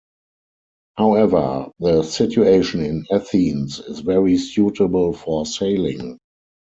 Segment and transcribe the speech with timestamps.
[0.97, 6.17] However the situation in Athens is very suitable for sailing.